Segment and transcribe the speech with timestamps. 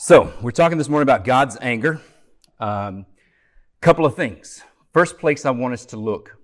[0.00, 2.00] So, we're talking this morning about God's anger.
[2.60, 3.06] A um,
[3.80, 4.62] couple of things.
[4.92, 6.36] First place I want us to look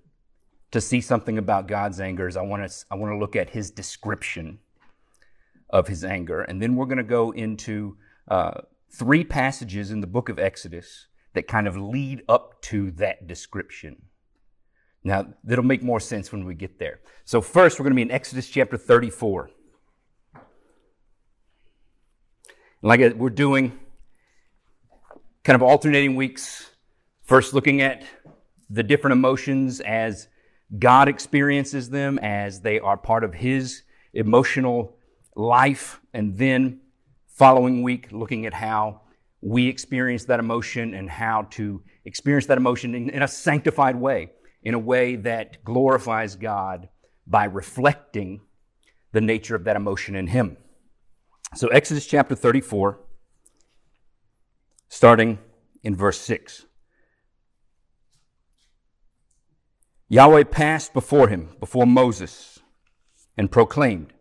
[0.71, 3.51] to see something about God's anger is I want, us, I want to look at
[3.51, 4.59] his description
[5.69, 6.41] of his anger.
[6.41, 7.95] And then we're going to go into
[8.27, 8.59] uh,
[8.91, 14.01] three passages in the book of Exodus that kind of lead up to that description.
[15.01, 16.99] Now, that'll make more sense when we get there.
[17.23, 19.49] So, first, we're going to be in Exodus chapter 34.
[22.85, 23.79] Like uh, we're doing
[25.43, 26.69] kind of alternating weeks,
[27.23, 28.03] first looking at
[28.69, 30.27] the different emotions as
[30.77, 33.81] God experiences them, as they are part of His
[34.13, 34.97] emotional
[35.35, 36.81] life, and then
[37.25, 39.01] following week looking at how
[39.41, 44.29] we experience that emotion and how to experience that emotion in, in a sanctified way,
[44.61, 46.87] in a way that glorifies God
[47.25, 48.41] by reflecting
[49.11, 50.57] the nature of that emotion in Him.
[51.53, 52.99] So, Exodus chapter 34,
[54.89, 55.39] starting
[55.83, 56.65] in verse 6.
[60.09, 62.59] Yahweh passed before him, before Moses,
[63.37, 64.13] and proclaimed.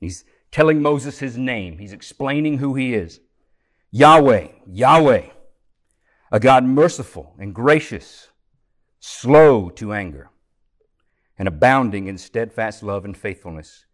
[0.00, 3.20] He's telling Moses his name, he's explaining who he is.
[3.90, 5.26] Yahweh, Yahweh,
[6.32, 8.28] a God merciful and gracious,
[9.00, 10.30] slow to anger,
[11.38, 13.84] and abounding in steadfast love and faithfulness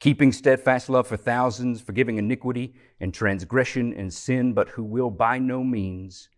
[0.00, 5.38] keeping steadfast love for thousands, forgiving iniquity and transgression and sin, but who will by
[5.38, 6.30] no means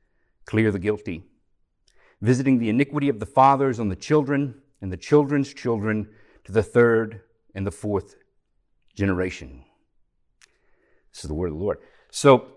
[0.45, 1.23] clear the guilty,
[2.21, 6.09] visiting the iniquity of the fathers on the children and the children's children
[6.45, 7.21] to the third
[7.55, 8.17] and the fourth
[8.97, 9.65] generation.
[11.13, 11.79] This is the word of the Lord.
[12.11, 12.49] So,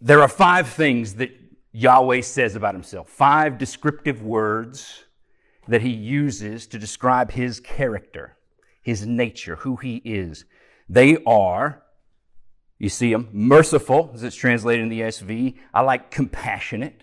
[0.00, 1.30] there are five things that
[1.72, 5.04] Yahweh says about himself, five descriptive words
[5.66, 8.36] that he uses to describe his character
[8.84, 10.44] his nature, who he is.
[10.88, 11.82] They are,
[12.78, 15.56] you see them, merciful, as it's translated in the ESV.
[15.72, 17.02] I like compassionate.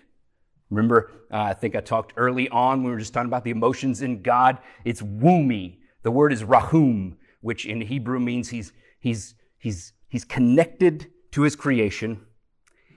[0.70, 4.00] Remember, uh, I think I talked early on, we were just talking about the emotions
[4.00, 4.58] in God.
[4.84, 5.78] It's woomy.
[6.04, 11.56] The word is rahum, which in Hebrew means he's, he's, he's, he's connected to his
[11.56, 12.24] creation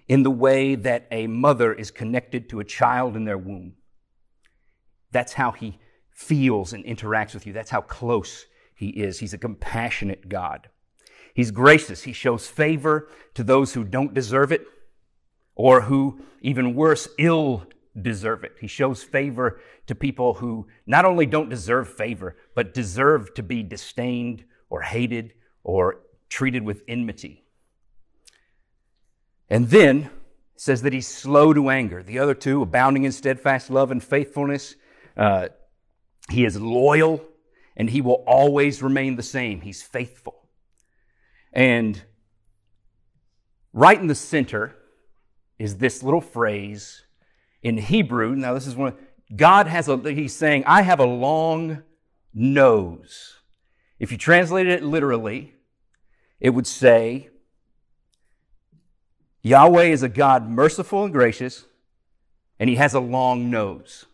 [0.08, 3.74] in the way that a mother is connected to a child in their womb.
[5.12, 5.80] That's how he
[6.12, 7.54] feels and interacts with you.
[7.54, 9.20] That's how close he is.
[9.20, 10.70] He's a compassionate God.
[11.34, 12.04] He's gracious.
[12.04, 14.68] He shows favor to those who don't deserve it
[15.56, 17.66] or who, even worse, ill
[18.00, 18.54] deserve it.
[18.60, 23.64] He shows favor to people who not only don't deserve favor, but deserve to be
[23.64, 25.34] disdained or hated
[25.64, 27.44] or treated with enmity.
[29.50, 30.10] And then
[30.58, 32.02] says that he's slow to anger.
[32.02, 34.76] The other two, abounding in steadfast love and faithfulness.
[35.16, 35.50] Uh,
[36.30, 37.24] he is loyal
[37.76, 39.62] and he will always remain the same.
[39.62, 40.48] He's faithful.
[41.52, 42.02] And
[43.74, 44.76] right in the center
[45.58, 47.04] is this little phrase
[47.62, 48.36] in Hebrew.
[48.36, 48.94] Now, this is one,
[49.36, 51.84] God has a, he's saying, I have a long
[52.34, 53.36] nose.
[54.00, 55.54] If you translated it literally,
[56.40, 57.30] it would say,
[59.42, 61.66] Yahweh is a God merciful and gracious,
[62.60, 64.06] and he has a long nose.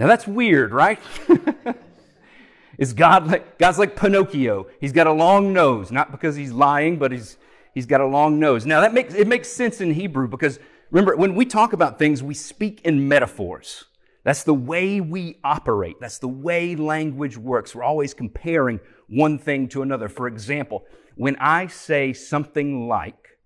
[0.00, 0.98] Now that's weird, right?
[2.78, 4.66] Is God like God's like Pinocchio?
[4.80, 7.36] He's got a long nose, not because he's lying, but he's
[7.74, 8.64] he's got a long nose.
[8.64, 10.58] Now that makes it makes sense in Hebrew because
[10.90, 13.84] remember when we talk about things, we speak in metaphors.
[14.24, 15.96] That's the way we operate.
[16.00, 17.74] That's the way language works.
[17.74, 20.08] We're always comparing one thing to another.
[20.08, 23.36] For example, when I say something like,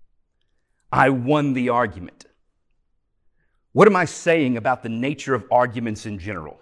[0.89, 2.27] I won the argument,
[3.75, 6.61] what am I saying about the nature of arguments in general?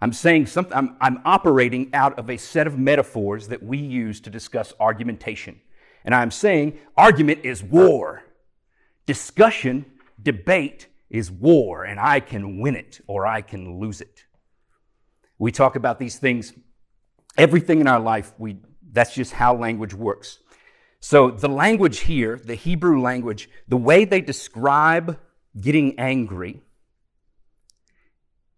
[0.00, 4.20] I'm saying something, I'm, I'm, operating out of a set of metaphors that we use
[4.22, 5.60] to discuss argumentation.
[6.04, 8.24] And I'm saying argument is war.
[9.06, 9.86] Discussion,
[10.20, 14.24] debate is war, and I can win it or I can lose it.
[15.38, 16.52] We talk about these things,
[17.38, 18.56] everything in our life, we,
[18.90, 20.40] that's just how language works.
[21.00, 25.18] So the language here, the Hebrew language, the way they describe
[25.58, 26.62] getting angry,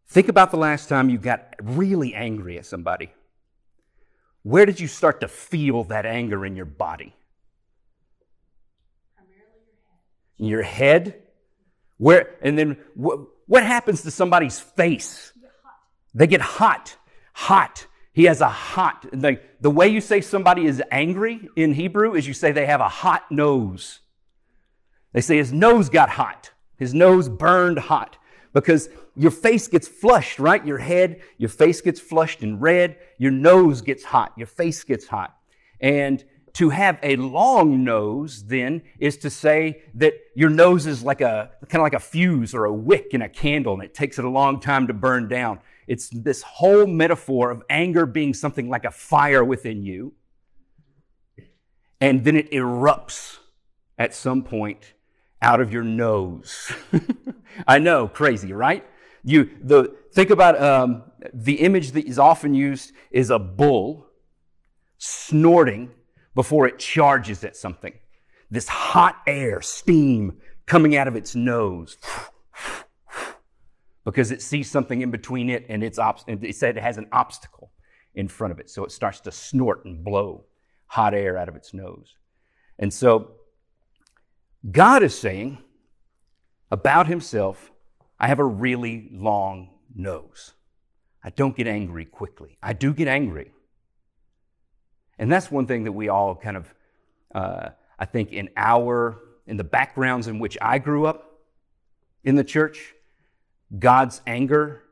[0.06, 3.12] think about the last time you got really angry at somebody.
[4.42, 7.14] Where did you start to feel that anger in your body?
[10.38, 11.20] In your head?
[11.98, 15.32] Where and then what, what happens to somebody's face?
[16.14, 16.96] They get hot.
[17.34, 17.86] Hot.
[18.18, 22.26] He has a hot, the, the way you say somebody is angry in Hebrew is
[22.26, 24.00] you say they have a hot nose.
[25.12, 26.50] They say his nose got hot.
[26.78, 28.18] His nose burned hot
[28.52, 30.66] because your face gets flushed, right?
[30.66, 32.96] Your head, your face gets flushed and red.
[33.18, 34.32] Your nose gets hot.
[34.36, 35.36] Your face gets hot.
[35.80, 36.24] And
[36.54, 41.52] to have a long nose, then, is to say that your nose is like a
[41.68, 44.24] kind of like a fuse or a wick in a candle, and it takes it
[44.24, 45.60] a long time to burn down.
[45.88, 50.12] It's this whole metaphor of anger being something like a fire within you,
[52.00, 53.38] and then it erupts
[53.98, 54.92] at some point
[55.40, 56.70] out of your nose.
[57.66, 58.84] I know, crazy, right?
[59.24, 64.06] You the think about um, the image that is often used is a bull
[64.98, 65.90] snorting
[66.34, 67.94] before it charges at something.
[68.50, 71.96] This hot air, steam coming out of its nose
[74.10, 77.70] because it sees something in between it and its it said it has an obstacle
[78.14, 78.70] in front of it.
[78.70, 80.46] So it starts to snort and blow
[80.86, 82.16] hot air out of its nose.
[82.78, 83.32] And so
[84.70, 85.58] God is saying
[86.70, 87.70] about himself,
[88.18, 90.54] I have a really long nose.
[91.22, 92.56] I don't get angry quickly.
[92.62, 93.52] I do get angry.
[95.18, 96.74] And that's one thing that we all kind of,
[97.34, 97.68] uh,
[97.98, 101.40] I think, in our, in the backgrounds in which I grew up
[102.24, 102.94] in the church,
[103.76, 104.84] God's anger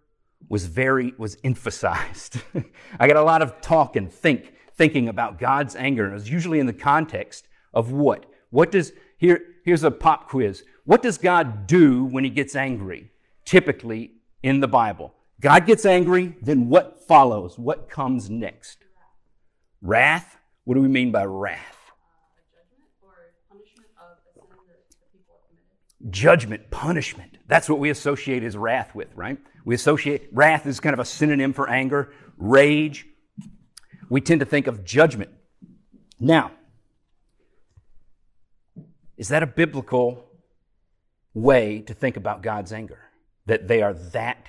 [0.48, 2.40] was very, was emphasized.
[3.00, 6.04] I got a lot of talk and think, thinking about God's anger.
[6.04, 8.26] And it was usually in the context of what?
[8.50, 10.64] What does, here, here's a pop quiz.
[10.84, 13.10] What does God do when he gets angry?
[13.44, 14.12] Typically
[14.42, 15.14] in the Bible.
[15.40, 17.58] God gets angry, then what follows?
[17.58, 18.78] What comes next?
[19.82, 20.38] Wrath?
[20.64, 21.92] What do we mean by wrath?
[21.92, 23.12] Uh, judgment or
[23.50, 26.12] punishment of a sin that people have committed?
[26.12, 27.35] Judgment, punishment.
[27.48, 29.38] That's what we associate as wrath with, right?
[29.64, 33.06] We associate wrath is kind of a synonym for anger, rage.
[34.08, 35.30] We tend to think of judgment.
[36.18, 36.52] Now,
[39.16, 40.24] is that a biblical
[41.34, 42.98] way to think about God's anger?
[43.46, 44.48] That they are that,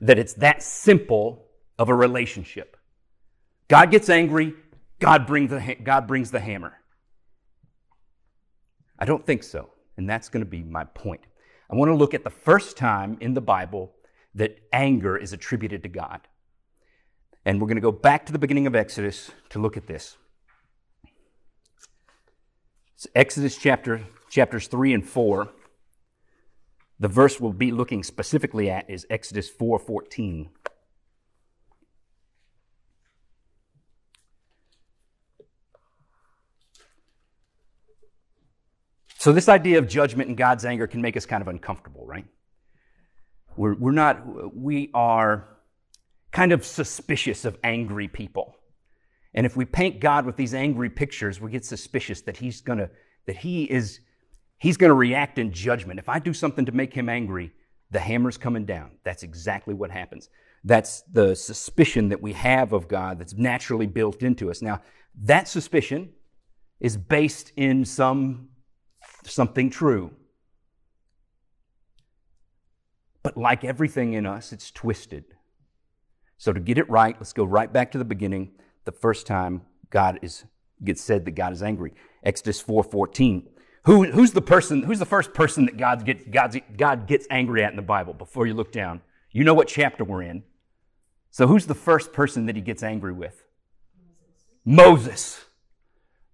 [0.00, 1.46] that it's that simple
[1.78, 2.76] of a relationship.
[3.68, 4.54] God gets angry,
[5.00, 6.74] God brings the, God brings the hammer.
[8.98, 11.20] I don't think so, and that's going to be my point.
[11.70, 13.94] I want to look at the first time in the Bible
[14.34, 16.20] that anger is attributed to God.
[17.44, 20.16] And we're going to go back to the beginning of Exodus to look at this.
[23.14, 25.48] Exodus chapter, chapters 3 and 4.
[26.98, 30.48] The verse we'll be looking specifically at is Exodus 4:14.
[39.26, 42.26] So this idea of judgment and God's anger can make us kind of uncomfortable, right?
[43.56, 45.48] We're, we're not, we are
[46.30, 48.54] kind of suspicious of angry people.
[49.34, 52.88] And if we paint God with these angry pictures, we get suspicious that he's gonna,
[53.26, 53.98] that he is,
[54.58, 55.98] he's gonna react in judgment.
[55.98, 57.50] If I do something to make him angry,
[57.90, 58.92] the hammer's coming down.
[59.02, 60.28] That's exactly what happens.
[60.62, 64.62] That's the suspicion that we have of God that's naturally built into us.
[64.62, 64.82] Now,
[65.24, 66.10] that suspicion
[66.78, 68.50] is based in some
[69.30, 70.12] something true.
[73.22, 75.24] But like everything in us, it's twisted.
[76.38, 78.52] So to get it right, let's go right back to the beginning
[78.84, 80.44] the first time God is
[80.84, 81.94] gets said that God is angry.
[82.22, 83.48] Exodus 4:14.
[83.84, 87.62] Who, who's the person, who's the first person that God gets, God's, God gets angry
[87.62, 89.00] at in the Bible before you look down?
[89.30, 90.42] You know what chapter we're in.
[91.30, 93.44] So who's the first person that he gets angry with?
[94.64, 95.04] Moses.
[95.04, 95.44] Moses.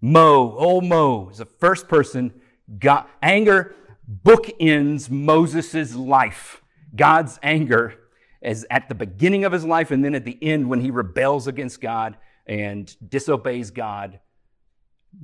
[0.01, 2.33] Mo, old Mo is the first person.
[2.79, 3.75] God, anger
[4.23, 6.61] bookends Moses' life.
[6.95, 7.95] God's anger
[8.41, 11.47] is at the beginning of his life and then at the end when he rebels
[11.47, 14.19] against God and disobeys God,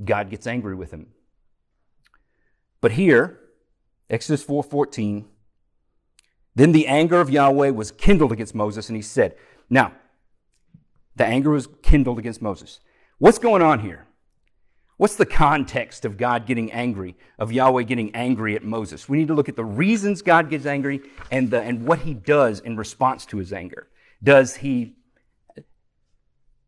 [0.03, 1.07] God gets angry with him.
[2.81, 3.39] But here,
[4.09, 5.25] Exodus 4:14,
[6.55, 9.35] then the anger of Yahweh was kindled against Moses, and he said,
[9.69, 9.93] Now,
[11.15, 12.79] the anger was kindled against Moses.
[13.17, 14.07] What's going on here?
[14.99, 19.07] What's the context of God getting angry, of Yahweh getting angry at Moses?
[19.07, 20.99] We need to look at the reasons God gets angry
[21.31, 23.87] and, the, and what he does in response to his anger.
[24.21, 24.97] Does he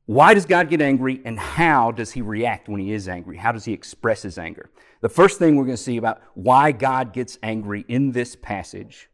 [0.05, 3.35] why does God get angry and how does he react when he is angry?
[3.35, 4.69] How does he express his anger?
[5.01, 9.09] The first thing we're going to see about why God gets angry in this passage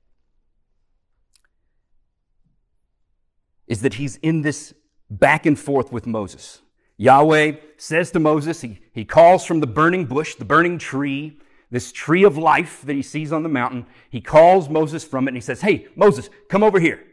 [3.66, 4.76] is that he's in this
[5.10, 6.62] back and forth with Moses.
[6.98, 11.40] Yahweh says to Moses, he, he calls from the burning bush, the burning tree,
[11.70, 13.86] this tree of life that he sees on the mountain.
[14.10, 17.04] He calls Moses from it and he says, Hey, Moses, come over here.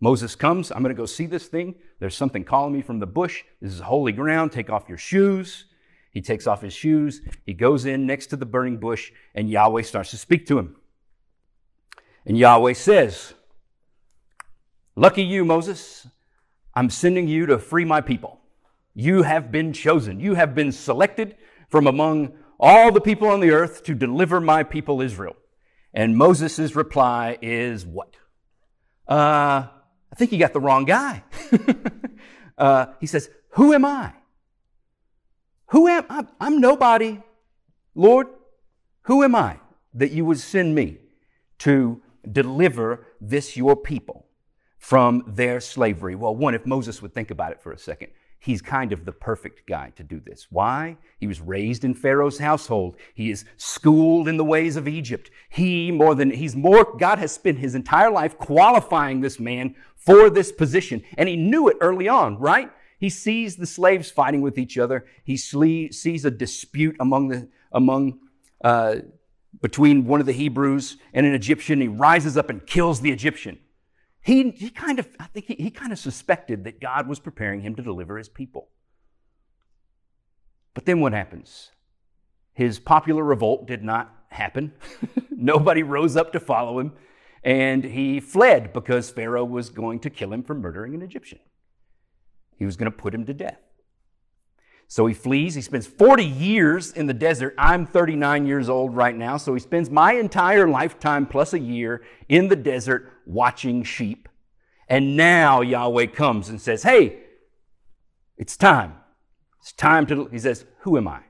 [0.00, 1.74] Moses comes, I'm going to go see this thing.
[1.98, 3.42] There's something calling me from the bush.
[3.60, 4.52] This is holy ground.
[4.52, 5.64] Take off your shoes.
[6.12, 7.22] He takes off his shoes.
[7.44, 10.76] He goes in next to the burning bush, and Yahweh starts to speak to him.
[12.26, 13.34] And Yahweh says,
[14.94, 16.06] Lucky you, Moses.
[16.74, 18.40] I'm sending you to free my people.
[18.98, 20.20] You have been chosen.
[20.20, 21.36] You have been selected
[21.68, 25.36] from among all the people on the earth to deliver my people Israel.
[25.92, 28.16] And Moses' reply is what?
[29.06, 29.68] Uh,
[30.10, 31.22] I think you got the wrong guy.
[32.58, 34.14] uh, he says, Who am I?
[35.72, 36.24] Who am I?
[36.40, 37.20] I'm nobody.
[37.94, 38.28] Lord,
[39.02, 39.60] who am I
[39.92, 41.00] that you would send me
[41.58, 42.00] to
[42.32, 44.26] deliver this your people
[44.78, 46.14] from their slavery?
[46.14, 49.12] Well, one, if Moses would think about it for a second, he's kind of the
[49.12, 50.46] perfect guy to do this.
[50.50, 50.96] Why?
[51.18, 52.96] He was raised in Pharaoh's household.
[53.14, 55.30] He is schooled in the ways of Egypt.
[55.48, 60.30] He more than, he's more, God has spent his entire life qualifying this man for
[60.30, 61.02] this position.
[61.18, 62.70] And he knew it early on, right?
[62.98, 65.06] He sees the slaves fighting with each other.
[65.24, 68.20] He sees a dispute among the, among,
[68.62, 68.96] uh,
[69.60, 71.80] between one of the Hebrews and an Egyptian.
[71.80, 73.58] He rises up and kills the Egyptian.
[74.26, 77.60] He, he kind of, I think he, he kind of suspected that God was preparing
[77.60, 78.70] him to deliver his people.
[80.74, 81.70] But then what happens?
[82.52, 84.72] His popular revolt did not happen.
[85.30, 86.94] Nobody rose up to follow him,
[87.44, 91.38] and he fled because Pharaoh was going to kill him for murdering an Egyptian.
[92.58, 93.60] He was going to put him to death.
[94.88, 95.54] So he flees.
[95.54, 97.54] He spends 40 years in the desert.
[97.58, 99.36] I'm 39 years old right now.
[99.36, 104.28] So he spends my entire lifetime plus a year in the desert watching sheep.
[104.88, 107.18] And now Yahweh comes and says, Hey,
[108.36, 108.94] it's time.
[109.60, 111.22] It's time to, he says, Who am I?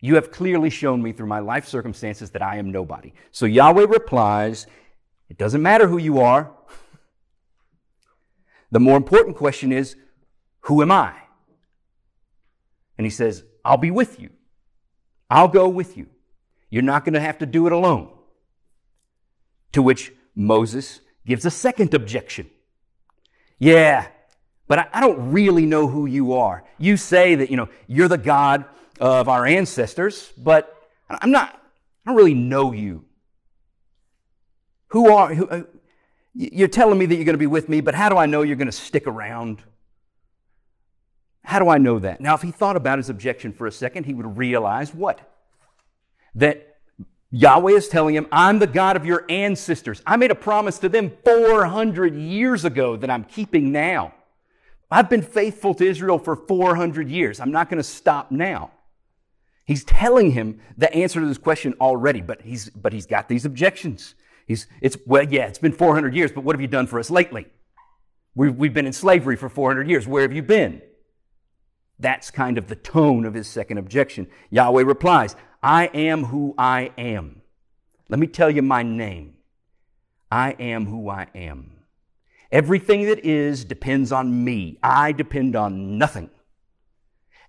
[0.00, 3.12] You have clearly shown me through my life circumstances that I am nobody.
[3.30, 4.66] So Yahweh replies,
[5.28, 6.52] It doesn't matter who you are.
[8.72, 9.94] The more important question is,
[10.62, 11.14] Who am I?
[12.98, 14.30] And he says, I'll be with you.
[15.28, 16.06] I'll go with you.
[16.70, 18.10] You're not going to have to do it alone.
[19.72, 22.48] To which Moses gives a second objection.
[23.58, 24.06] Yeah,
[24.68, 26.64] but I, don't really know who you are.
[26.78, 28.64] You say that, you know, you're the God
[29.00, 30.74] of our ancestors, but
[31.08, 31.60] I'm not,
[32.04, 33.04] I don't really know you.
[34.88, 35.62] Who are, who, uh,
[36.34, 38.42] you're telling me that you're going to be with me, but how do I know
[38.42, 39.62] you're going to stick around?
[41.46, 42.20] How do I know that?
[42.20, 45.20] Now, if he thought about his objection for a second, he would realize what?
[46.34, 46.78] That
[47.30, 50.02] Yahweh is telling him, I'm the God of your ancestors.
[50.04, 54.12] I made a promise to them 400 years ago that I'm keeping now.
[54.90, 57.38] I've been faithful to Israel for 400 years.
[57.38, 58.72] I'm not going to stop now.
[59.64, 63.44] He's telling him the answer to this question already, but he's, but he's got these
[63.44, 64.16] objections.
[64.48, 67.08] He's, it's, well, yeah, it's been 400 years, but what have you done for us
[67.08, 67.46] lately?
[68.34, 70.08] We've, we've been in slavery for 400 years.
[70.08, 70.82] Where have you been?
[71.98, 74.28] That's kind of the tone of his second objection.
[74.50, 77.42] Yahweh replies, I am who I am.
[78.08, 79.34] Let me tell you my name.
[80.30, 81.72] I am who I am.
[82.52, 84.78] Everything that is depends on me.
[84.82, 86.30] I depend on nothing.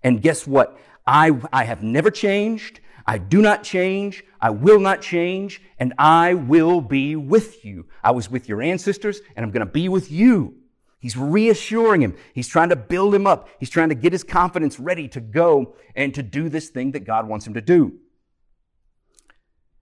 [0.01, 0.79] And guess what?
[1.05, 2.79] I, I have never changed.
[3.05, 4.23] I do not change.
[4.41, 5.61] I will not change.
[5.79, 7.85] And I will be with you.
[8.03, 10.56] I was with your ancestors and I'm going to be with you.
[10.99, 12.15] He's reassuring him.
[12.33, 13.49] He's trying to build him up.
[13.59, 17.05] He's trying to get his confidence ready to go and to do this thing that
[17.05, 17.99] God wants him to do.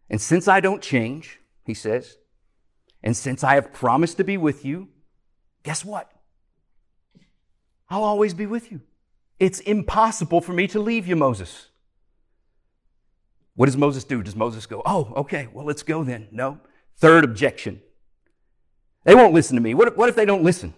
[0.10, 2.18] And since I don't change, he says,
[3.02, 4.90] and since I have promised to be with you,
[5.64, 6.12] guess what?
[7.90, 8.82] I'll always be with you.
[9.40, 11.70] It's impossible for me to leave you, Moses.
[13.56, 14.22] What does Moses do?
[14.22, 16.28] Does Moses go, oh, okay, well, let's go then?
[16.32, 16.60] No.
[16.98, 17.82] Third objection.
[19.06, 19.74] They won't listen to me.
[19.74, 20.74] What if, what if they don't listen?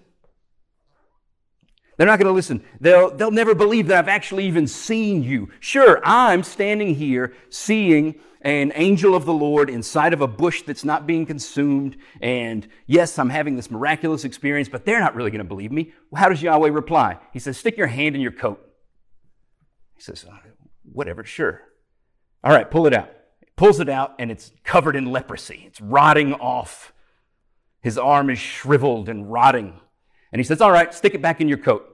[1.97, 2.63] They're not going to listen.
[2.79, 5.49] They'll, they'll never believe that I've actually even seen you.
[5.59, 10.85] Sure, I'm standing here seeing an angel of the Lord inside of a bush that's
[10.85, 11.97] not being consumed.
[12.21, 15.91] And yes, I'm having this miraculous experience, but they're not really going to believe me.
[16.11, 17.17] Well, how does Yahweh reply?
[17.33, 18.63] He says, Stick your hand in your coat.
[19.95, 20.37] He says, uh,
[20.83, 21.61] Whatever, sure.
[22.43, 23.11] All right, pull it out.
[23.55, 25.63] Pulls it out, and it's covered in leprosy.
[25.65, 26.93] It's rotting off.
[27.81, 29.79] His arm is shriveled and rotting.
[30.31, 31.87] And he says, All right, stick it back in your coat.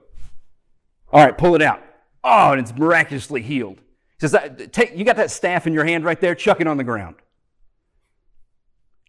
[1.12, 1.82] All right, pull it out.
[2.22, 3.80] Oh, and it's miraculously healed.
[4.20, 6.34] He says, Take, You got that staff in your hand right there?
[6.34, 7.16] Chuck it on the ground.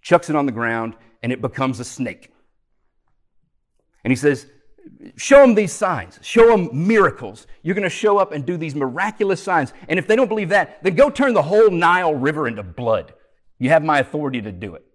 [0.02, 2.32] Chucks it on the ground, and it becomes a snake.
[4.04, 4.48] And he says,
[5.18, 6.20] Show them these signs.
[6.22, 7.48] Show them miracles.
[7.64, 9.74] You're going to show up and do these miraculous signs.
[9.90, 13.14] And if they don't believe that, then go turn the whole Nile River into blood.
[13.58, 14.86] You have my authority to do it.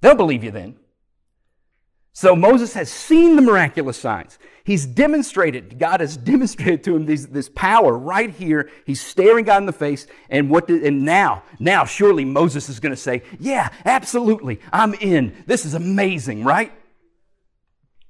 [0.00, 0.76] They'll believe you then.
[2.12, 4.38] So Moses has seen the miraculous signs.
[4.64, 8.70] He's demonstrated, God has demonstrated to him this power right here.
[8.84, 10.06] He's staring God in the face.
[10.28, 14.60] And what did, and now, now surely Moses is going to say, yeah, absolutely.
[14.72, 15.44] I'm in.
[15.46, 16.72] This is amazing, right?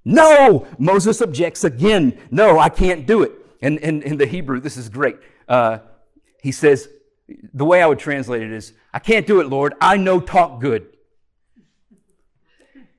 [0.05, 2.19] No, Moses objects again.
[2.31, 3.33] No, I can't do it.
[3.63, 5.17] And in the Hebrew, this is great.
[5.47, 5.81] Uh,
[6.43, 6.89] he says,
[7.53, 9.75] the way I would translate it is, I can't do it, Lord.
[9.81, 10.90] I know talk good.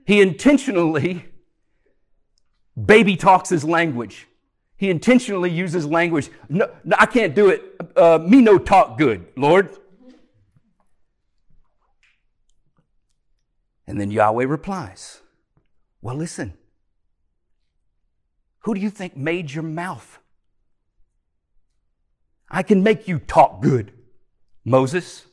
[0.06, 1.26] He intentionally
[2.86, 4.28] baby talks his language.
[4.78, 6.30] He intentionally uses language.
[6.50, 7.64] No, no I can't do it.
[7.96, 9.70] Uh, me no talk good, Lord.
[13.86, 15.22] And then Yahweh replies,
[16.02, 16.58] Well, listen.
[18.64, 20.20] Who do you think made your mouth?
[22.50, 23.92] I can make you talk good,
[24.64, 25.26] Moses.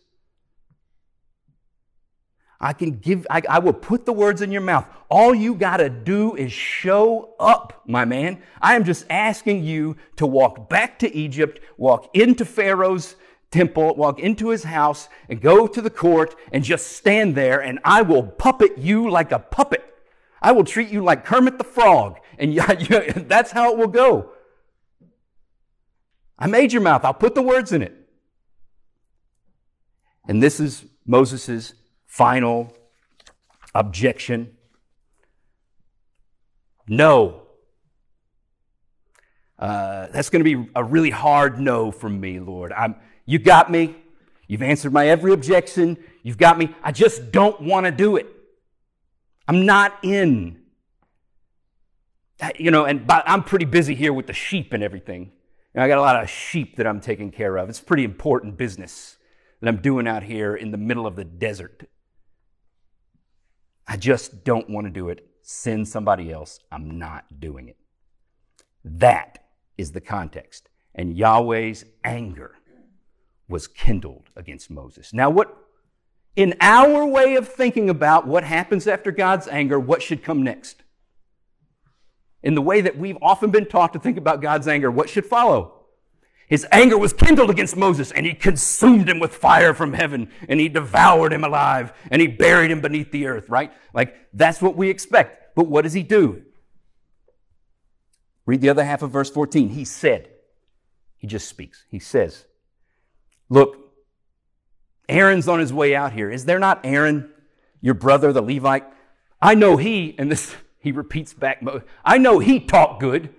[2.60, 4.84] I can give, I, I, will put the words in your mouth.
[5.08, 8.42] All you got to do is show up, my man.
[8.60, 13.14] I am just asking you to walk back to Egypt, walk into Pharaoh's
[13.52, 17.78] temple, walk into his house, and go to the court and just stand there, and
[17.84, 19.84] I will puppet you like a puppet.
[20.42, 22.56] I will treat you like Kermit the Frog, and
[23.28, 24.32] that's how it will go.
[26.36, 27.94] I made your mouth, I'll put the words in it.
[30.26, 31.72] And this is Moses'
[32.08, 32.74] final
[33.74, 34.56] objection.
[36.88, 37.42] No.
[39.58, 42.72] Uh, that's going to be a really hard no from me, Lord.
[42.72, 42.96] I'm,
[43.26, 43.94] you got me.
[44.48, 45.98] You've answered my every objection.
[46.22, 46.74] You've got me.
[46.82, 48.26] I just don't want to do it.
[49.46, 50.60] I'm not in.
[52.58, 55.32] You know, and I'm pretty busy here with the sheep and everything.
[55.76, 57.68] I got a lot of sheep that I'm taking care of.
[57.68, 59.16] It's pretty important business
[59.60, 61.88] that I'm doing out here in the middle of the desert.
[63.88, 65.26] I just don't want to do it.
[65.40, 66.60] Send somebody else.
[66.70, 67.78] I'm not doing it.
[68.84, 69.46] That
[69.78, 70.68] is the context.
[70.94, 72.56] And Yahweh's anger
[73.48, 75.14] was kindled against Moses.
[75.14, 75.56] Now, what,
[76.36, 80.82] in our way of thinking about what happens after God's anger, what should come next?
[82.42, 85.24] In the way that we've often been taught to think about God's anger, what should
[85.24, 85.77] follow?
[86.48, 90.58] His anger was kindled against Moses, and he consumed him with fire from heaven, and
[90.58, 93.70] he devoured him alive, and he buried him beneath the earth, right?
[93.92, 95.54] Like, that's what we expect.
[95.54, 96.42] But what does he do?
[98.46, 99.68] Read the other half of verse 14.
[99.70, 100.30] He said,
[101.18, 101.84] he just speaks.
[101.90, 102.46] He says,
[103.50, 103.76] Look,
[105.08, 106.30] Aaron's on his way out here.
[106.30, 107.30] Is there not Aaron,
[107.80, 108.84] your brother, the Levite?
[109.42, 111.62] I know he, and this, he repeats back,
[112.04, 113.34] I know he talked good,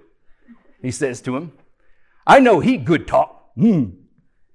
[0.81, 1.53] he says to him.
[2.29, 3.51] I know he good talk.
[3.55, 3.89] Hmm.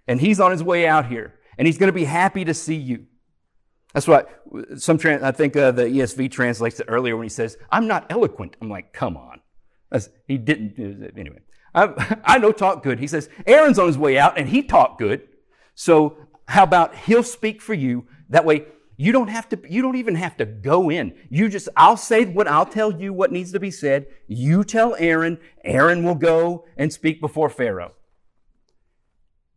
[0.07, 2.77] And he's on his way out here, and he's going to be happy to see
[2.77, 3.07] you.
[3.95, 4.29] That's what
[4.77, 8.07] some, trans, I think uh, the ESV translates it earlier when he says, I'm not
[8.11, 8.57] eloquent.
[8.61, 9.41] I'm like, come on.
[9.91, 11.39] That's, he didn't, anyway.
[11.75, 12.99] I, I know talk good.
[12.99, 15.23] He says, Aaron's on his way out, and he talked good.
[15.75, 18.07] So how about he'll speak for you?
[18.29, 21.15] That way you don't have to, you don't even have to go in.
[21.29, 24.07] You just, I'll say what, I'll tell you what needs to be said.
[24.29, 25.39] You tell Aaron.
[25.65, 27.93] Aaron will go and speak before Pharaoh.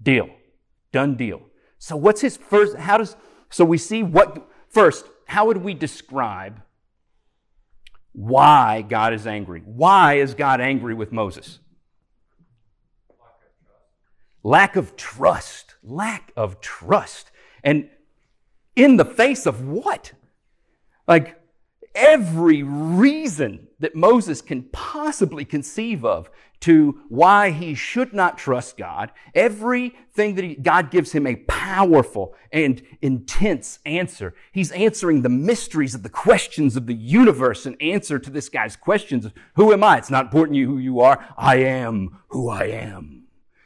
[0.01, 0.29] Deal.
[0.91, 1.41] Done deal.
[1.77, 3.15] So what's his first, how does,
[3.49, 6.61] so we see what, first, how would we describe
[8.13, 9.61] why God is angry?
[9.65, 11.59] Why is God angry with Moses?
[14.41, 15.75] Lack of trust.
[15.83, 17.29] Lack of trust.
[17.63, 17.89] And
[18.77, 20.13] in the face of what?
[21.07, 21.41] Like
[21.95, 29.11] every reason that Moses can possibly conceive of to why he should not trust God,
[29.35, 34.33] everything that he, God gives him a powerful and intense answer.
[34.51, 38.75] He's answering the mysteries of the questions of the universe in answer to this guy's
[38.75, 39.27] questions.
[39.55, 39.97] Who am I?
[39.97, 41.23] It's not important you who you are.
[41.37, 43.23] I am who I am.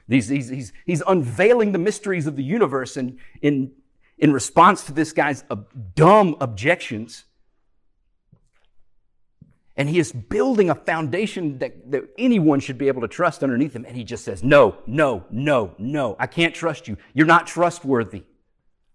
[0.07, 3.71] He's, he's, he's, he's unveiling the mysteries of the universe and in,
[4.21, 5.43] in response to this guy's
[5.95, 7.25] dumb objections.
[9.75, 13.75] And he is building a foundation that, that anyone should be able to trust underneath
[13.75, 13.83] him.
[13.83, 16.15] And he just says, No, no, no, no.
[16.19, 16.97] I can't trust you.
[17.13, 18.23] You're not trustworthy.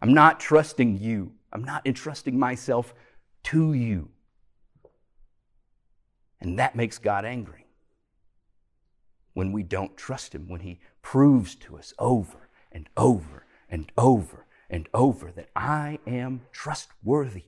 [0.01, 1.33] I'm not trusting you.
[1.53, 2.95] I'm not entrusting myself
[3.45, 4.11] to you.
[6.41, 7.67] And that makes God angry
[9.33, 14.46] when we don't trust Him, when He proves to us over and over and over
[14.69, 17.45] and over that I am trustworthy.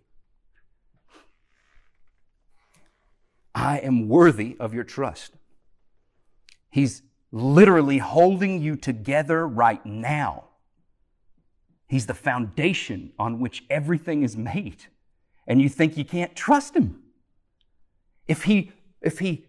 [3.55, 5.35] I am worthy of your trust.
[6.71, 7.03] He's
[7.33, 10.45] literally holding you together right now.
[11.89, 14.85] He's the foundation on which everything is made.
[15.47, 17.03] And you think you can't trust him.
[18.27, 19.47] If he, if he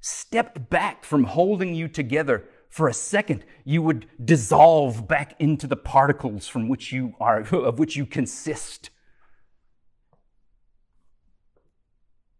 [0.00, 5.76] stepped back from holding you together for a second, you would dissolve back into the
[5.76, 8.90] particles from which you are, of which you consist.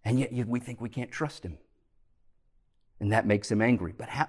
[0.05, 1.59] And yet we think we can't trust him.
[3.01, 3.93] And that makes him angry.
[3.97, 4.29] But how,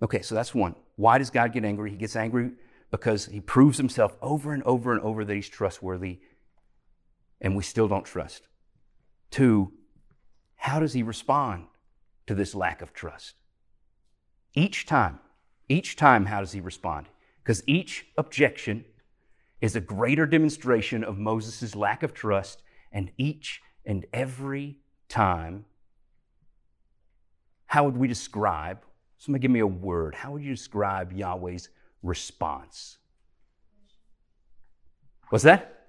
[0.00, 0.74] Okay, so that's one.
[0.96, 1.90] Why does God get angry?
[1.90, 2.52] He gets angry
[2.90, 6.20] because he proves himself over and over and over that he's trustworthy,
[7.40, 8.46] and we still don't trust.
[9.30, 9.72] Two,
[10.56, 11.66] how does he respond
[12.26, 13.34] to this lack of trust?
[14.54, 15.18] Each time,
[15.68, 17.06] each time, how does he respond?
[17.42, 18.84] Because each objection
[19.60, 24.78] is a greater demonstration of Moses' lack of trust, and each and every
[25.08, 25.64] time,
[27.66, 28.84] how would we describe?
[29.18, 30.14] Somebody give me a word.
[30.14, 31.68] How would you describe Yahweh's
[32.02, 32.98] response?
[35.30, 35.86] What's that?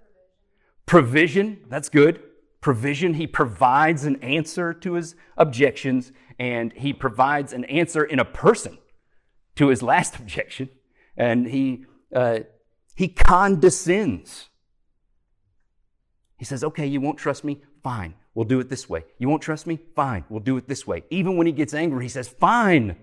[0.86, 1.60] Provision.
[1.70, 2.22] That's good.
[2.60, 3.14] Provision.
[3.14, 8.78] He provides an answer to his objections, and he provides an answer in a person
[9.60, 10.70] to his last objection.
[11.16, 12.40] And he, uh,
[12.96, 14.48] he condescends.
[16.38, 17.62] He says, Okay, you won't trust me?
[17.84, 19.04] Fine, we'll do it this way.
[19.20, 19.80] You won't trust me?
[19.96, 21.04] Fine, we'll do it this way.
[21.10, 22.96] Even when he gets angry, he says, Fine,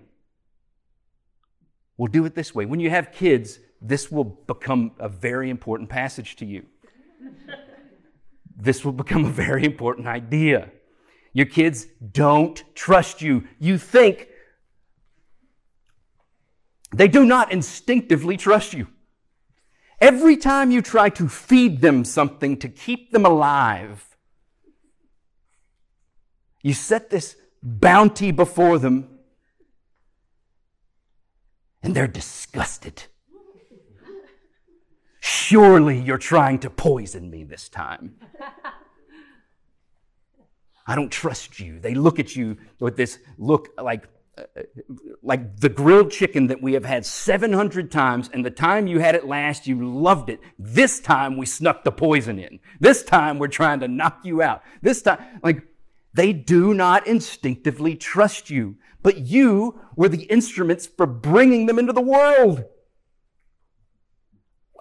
[1.95, 2.65] we'll do it this way.
[2.65, 6.65] When you have kids, this will become a very important passage to you.
[8.55, 10.71] this will become a very important idea.
[11.33, 13.47] Your kids don't trust you.
[13.59, 14.27] You think
[16.91, 18.87] they do not instinctively trust you.
[19.99, 24.15] Every time you try to feed them something to keep them alive,
[26.61, 29.19] you set this bounty before them
[31.81, 33.03] and they're disgusted.
[35.19, 38.15] Surely you're trying to poison me this time.
[40.85, 41.79] I don't trust you.
[41.79, 44.07] They look at you with this look like
[45.21, 49.15] like the grilled chicken that we have had 700 times, and the time you had
[49.15, 50.39] it last, you loved it.
[50.57, 52.59] This time we snuck the poison in.
[52.79, 54.63] This time we're trying to knock you out.
[54.81, 55.63] This time, like,
[56.13, 61.93] they do not instinctively trust you, but you were the instruments for bringing them into
[61.93, 62.63] the world.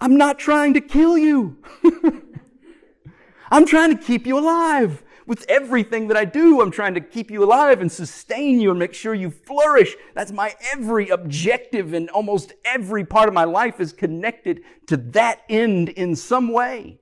[0.01, 1.62] I'm not trying to kill you.
[3.51, 5.03] I'm trying to keep you alive.
[5.27, 8.79] With everything that I do, I'm trying to keep you alive and sustain you and
[8.79, 9.97] make sure you flourish.
[10.15, 15.43] That's my every objective and almost every part of my life is connected to that
[15.49, 17.01] end in some way.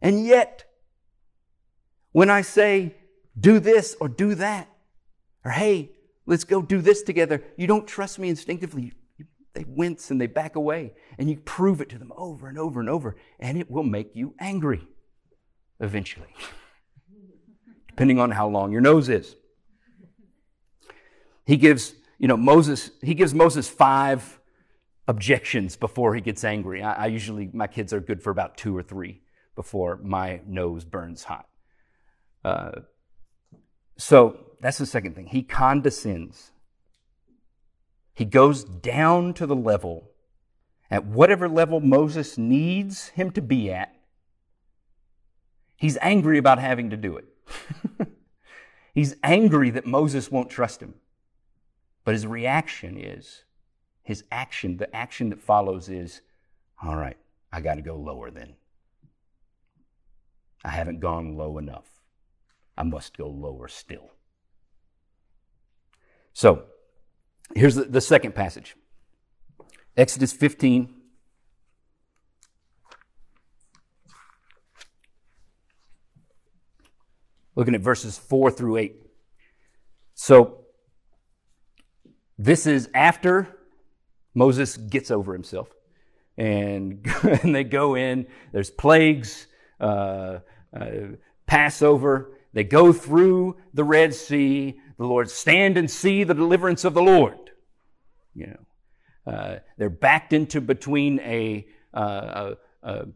[0.00, 0.64] And yet,
[2.12, 2.94] when I say,
[3.38, 4.68] do this or do that,
[5.44, 5.90] or hey,
[6.24, 8.92] let's go do this together, you don't trust me instinctively.
[9.54, 12.78] They wince and they back away, and you prove it to them over and over
[12.78, 14.86] and over, and it will make you angry
[15.80, 16.28] eventually.
[17.98, 19.34] depending on how long your nose is.
[21.46, 24.38] He gives, you know, Moses, he gives Moses five
[25.08, 26.80] objections before he gets angry.
[26.80, 29.22] I, I usually, my kids are good for about two or three
[29.56, 31.48] before my nose burns hot.
[32.44, 32.82] Uh,
[33.96, 35.26] so that's the second thing.
[35.26, 36.52] He condescends.
[38.14, 40.12] He goes down to the level,
[40.88, 43.92] at whatever level Moses needs him to be at.
[45.74, 47.24] He's angry about having to do it.
[48.94, 50.94] He's angry that Moses won't trust him.
[52.04, 53.44] But his reaction is,
[54.02, 56.22] his action, the action that follows is,
[56.82, 57.16] all right,
[57.52, 58.54] I got to go lower then.
[60.64, 62.00] I haven't gone low enough.
[62.76, 64.10] I must go lower still.
[66.32, 66.64] So,
[67.54, 68.76] here's the, the second passage
[69.96, 70.94] Exodus 15,
[77.58, 78.94] looking at verses 4 through 8.
[80.14, 80.60] So,
[82.38, 83.48] this is after
[84.32, 85.68] Moses gets over himself.
[86.36, 87.04] And,
[87.42, 89.48] and they go in, there's plagues,
[89.80, 90.38] uh,
[90.72, 90.90] uh,
[91.48, 92.38] Passover.
[92.52, 94.78] They go through the Red Sea.
[94.96, 97.50] The Lord stand and see the deliverance of the Lord.
[98.34, 98.54] You
[99.26, 103.06] know, uh, they're backed into between a, uh, a, a,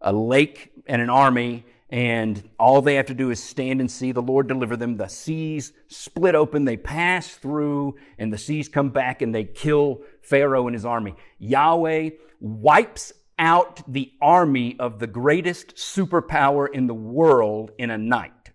[0.00, 4.12] a lake and an army, and all they have to do is stand and see
[4.12, 4.96] the Lord deliver them.
[4.96, 10.02] The seas split open, they pass through, and the seas come back and they kill
[10.22, 11.16] Pharaoh and his army.
[11.38, 18.52] Yahweh wipes out the army of the greatest superpower in the world in a night,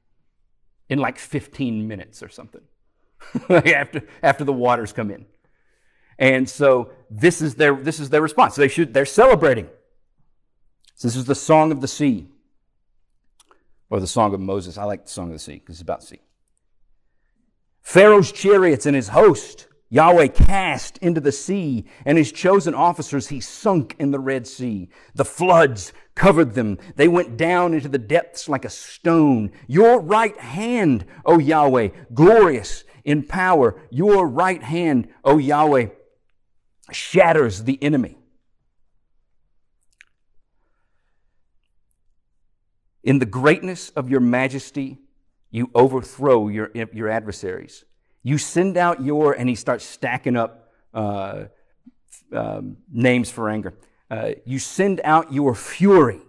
[0.87, 2.61] in like 15 minutes or something,
[3.49, 5.25] after, after the waters come in.
[6.17, 8.55] And so this is their, this is their response.
[8.55, 9.67] They should, they're celebrating.
[10.95, 12.29] So this is the song of the sea
[13.95, 14.77] or the Song of Moses.
[14.77, 16.19] I like the Song of the Sea because it's about sea.
[17.81, 23.39] Pharaoh's chariots and his host, Yahweh cast into the sea, and his chosen officers he
[23.39, 24.89] sunk in the Red Sea.
[25.13, 26.77] The floods covered them.
[26.97, 29.53] They went down into the depths like a stone.
[29.65, 33.81] Your right hand, O Yahweh, glorious in power.
[33.91, 35.87] Your right hand, O Yahweh,
[36.91, 38.17] shatters the enemy.
[43.05, 44.97] In the greatness of your majesty,
[45.51, 47.85] you overthrow your, your adversaries.
[48.23, 51.45] You send out your, and he starts stacking up uh,
[52.33, 53.75] um, names for anger.
[54.09, 56.19] Uh, you send out your fury.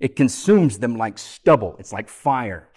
[0.00, 1.76] It consumes them like stubble.
[1.78, 2.70] It's like fire.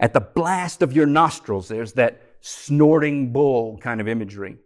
[0.00, 4.56] At the blast of your nostrils, there's that snorting bull kind of imagery.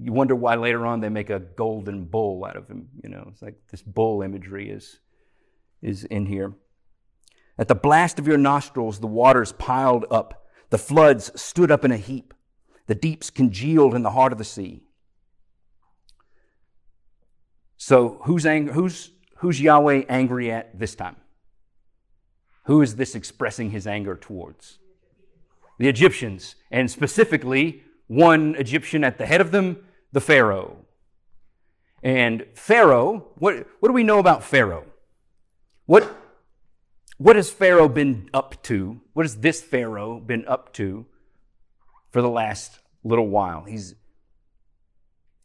[0.00, 2.88] You wonder why later on they make a golden bull out of him.
[3.04, 4.98] You know, it's like this bull imagery is
[5.86, 6.52] is in here.
[7.58, 11.92] At the blast of your nostrils, the waters piled up, the floods stood up in
[11.92, 12.34] a heap,
[12.86, 14.82] the deeps congealed in the heart of the sea.
[17.78, 21.16] So, who's, ang- who's, who's Yahweh angry at this time?
[22.64, 24.78] Who is this expressing his anger towards?
[25.78, 30.78] The Egyptians, and specifically one Egyptian at the head of them, the Pharaoh.
[32.02, 34.86] And Pharaoh, what, what do we know about Pharaoh?
[35.86, 36.16] What,
[37.16, 39.00] what has Pharaoh been up to?
[39.12, 41.06] What has this Pharaoh been up to
[42.10, 43.64] for the last little while?
[43.64, 43.94] He's,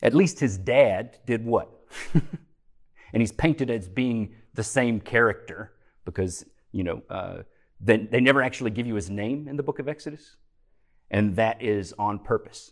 [0.01, 1.69] at least his dad did what?
[2.13, 5.73] and he's painted as being the same character
[6.05, 7.43] because, you know, uh,
[7.79, 10.37] they, they never actually give you his name in the book of Exodus.
[11.11, 12.71] And that is on purpose.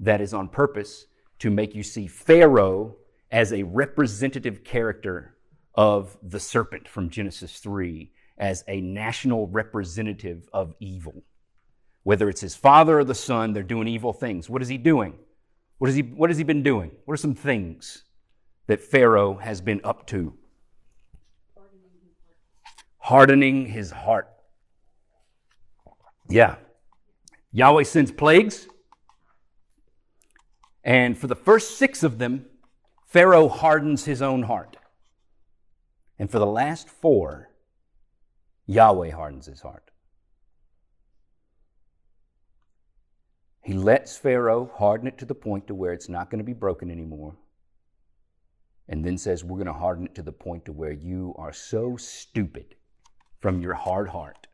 [0.00, 1.06] That is on purpose
[1.38, 2.96] to make you see Pharaoh
[3.30, 5.33] as a representative character
[5.74, 11.24] of the serpent from Genesis 3 as a national representative of evil.
[12.02, 14.48] Whether it's his father or the son, they're doing evil things.
[14.50, 15.14] What is he doing?
[15.78, 16.92] What, is he, what has he been doing?
[17.04, 18.04] What are some things
[18.66, 20.34] that Pharaoh has been up to?
[22.98, 24.28] Hardening his heart.
[26.28, 26.56] Yeah.
[27.52, 28.66] Yahweh sends plagues.
[30.82, 32.46] And for the first six of them,
[33.06, 34.76] Pharaoh hardens his own heart.
[36.18, 37.50] And for the last four,
[38.66, 39.90] Yahweh hardens his heart.
[43.62, 46.52] He lets Pharaoh harden it to the point to where it's not going to be
[46.52, 47.36] broken anymore.
[48.88, 51.52] And then says, We're going to harden it to the point to where you are
[51.52, 52.74] so stupid
[53.40, 54.46] from your hard heart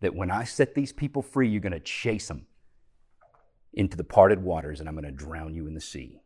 [0.00, 2.46] that when I set these people free, you're going to chase them
[3.72, 6.20] into the parted waters and I'm going to drown you in the sea.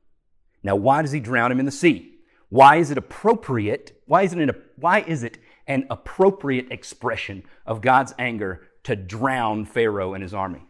[0.65, 2.16] Now, why does he drown him in the sea?
[2.49, 4.01] Why is it appropriate?
[4.07, 9.65] Why is it an, why is it an appropriate expression of God's anger to drown
[9.65, 10.65] Pharaoh and his army?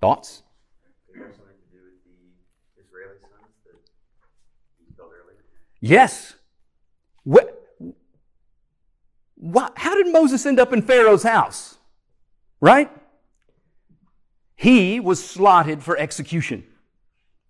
[0.00, 0.42] Thoughts?
[5.80, 6.34] Yes.
[9.40, 11.78] What, how did Moses end up in Pharaoh's house?
[12.60, 12.90] Right?
[14.54, 16.64] He was slotted for execution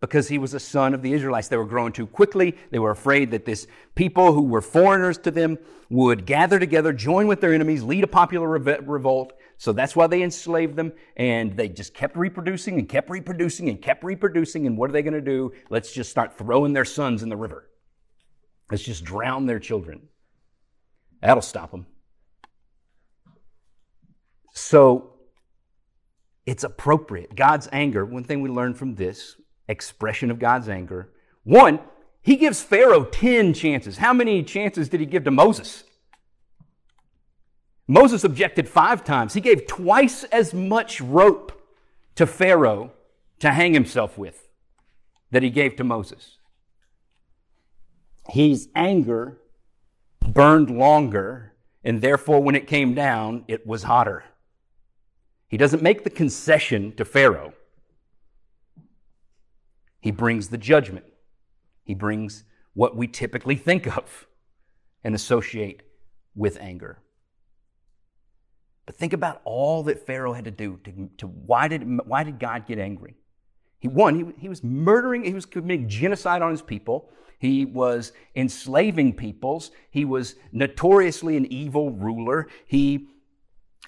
[0.00, 1.48] because he was a son of the Israelites.
[1.48, 2.56] They were growing too quickly.
[2.70, 5.58] They were afraid that this people who were foreigners to them
[5.90, 9.34] would gather together, join with their enemies, lead a popular revolt.
[9.58, 10.92] So that's why they enslaved them.
[11.16, 14.66] And they just kept reproducing and kept reproducing and kept reproducing.
[14.66, 15.52] And what are they going to do?
[15.68, 17.68] Let's just start throwing their sons in the river.
[18.70, 20.08] Let's just drown their children.
[21.20, 21.86] That'll stop them.
[24.54, 25.16] So
[26.46, 27.36] it's appropriate.
[27.36, 29.36] God's anger, one thing we learn from this
[29.70, 31.09] expression of God's anger.
[31.44, 31.80] One,
[32.20, 33.98] he gives Pharaoh 10 chances.
[33.98, 35.85] How many chances did he give to Moses?
[37.87, 39.35] Moses objected five times.
[39.35, 41.61] He gave twice as much rope
[42.14, 42.92] to Pharaoh
[43.40, 44.48] to hang himself with
[45.30, 46.38] that he gave to Moses.
[48.28, 49.38] His anger
[50.20, 54.24] burned longer, and therefore, when it came down, it was hotter.
[55.48, 57.54] He doesn't make the concession to Pharaoh.
[60.00, 61.04] He brings the judgment.
[61.84, 64.26] He brings what we typically think of
[65.04, 65.82] and associate
[66.34, 67.02] with anger.
[68.86, 72.40] But think about all that Pharaoh had to do to, to why, did, why did
[72.40, 73.14] God get angry?
[73.78, 77.10] He one, he, he was murdering, he was committing genocide on his people.
[77.38, 79.70] He was enslaving peoples.
[79.90, 82.48] He was notoriously an evil ruler.
[82.66, 83.08] He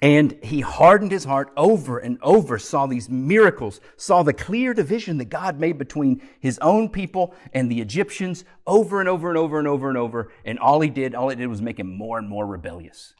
[0.01, 5.17] and he hardened his heart over and over, saw these miracles, saw the clear division
[5.19, 9.59] that God made between his own people and the Egyptians over and over and over
[9.59, 10.31] and over and over.
[10.43, 13.13] And all he did, all it did was make him more and more rebellious.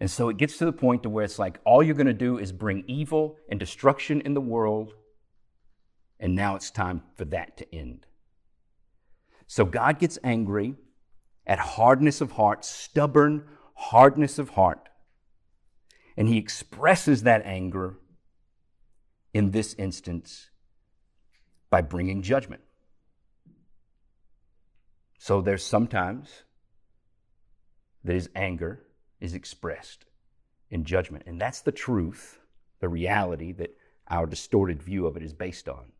[0.00, 2.12] And so it gets to the point to where it's like all you're going to
[2.12, 4.94] do is bring evil and destruction in the world.
[6.18, 8.04] And now it's time for that to end.
[9.46, 10.74] So God gets angry
[11.46, 13.44] at hardness of heart, stubborn
[13.74, 14.88] hardness of heart
[16.16, 17.98] And he expresses that anger
[19.34, 20.48] in this instance
[21.68, 22.62] by bringing judgment.
[25.18, 26.44] So there's sometimes
[28.04, 28.82] that his anger
[29.20, 30.04] is expressed
[30.70, 31.24] in judgment.
[31.26, 32.38] And that's the truth,
[32.80, 33.76] the reality that
[34.08, 35.92] our distorted view of it is based on.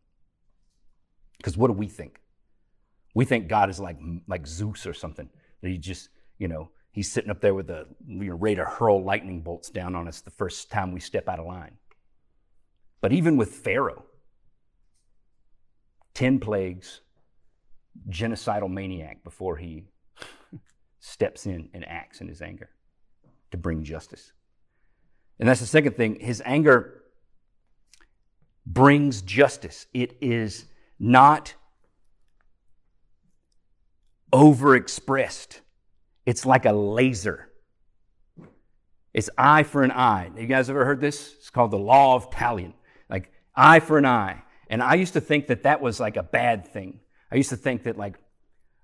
[1.37, 2.21] Because what do we think?
[3.13, 5.29] We think God is like, like Zeus or something.
[5.61, 8.65] That he just, you know, he's sitting up there with a you know, ready to
[8.65, 11.77] hurl lightning bolts down on us the first time we step out of line.
[13.01, 14.03] But even with Pharaoh,
[16.15, 17.01] 10 plagues,
[18.09, 19.83] genocidal maniac before he
[20.99, 22.71] steps in and acts in his anger
[23.51, 24.31] to bring justice.
[25.39, 26.19] And that's the second thing.
[26.19, 27.03] His anger
[28.65, 29.85] brings justice.
[29.93, 30.65] It is
[30.97, 31.53] not
[34.33, 35.59] overexpressed.
[36.27, 37.47] It's like a laser.
[39.13, 40.29] It's eye for an eye.
[40.37, 41.33] You guys ever heard this?
[41.37, 42.73] It's called the law of Talion.
[43.09, 44.43] Like eye for an eye.
[44.69, 46.99] And I used to think that that was like a bad thing.
[47.31, 48.19] I used to think that, like,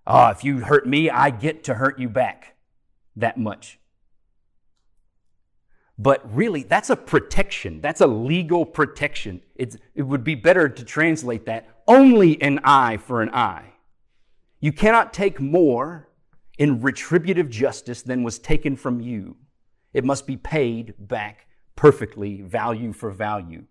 [0.08, 2.56] oh, if you hurt me, I get to hurt you back
[3.18, 3.78] that much.
[6.00, 7.82] But really, that's a protection.
[7.82, 9.42] That's a legal protection.
[9.56, 13.74] It's, it would be better to translate that only an eye for an eye.
[14.62, 16.08] You cannot take more
[16.58, 19.38] in retributive justice than was taken from you.
[19.94, 23.66] It must be paid back perfectly, value for value,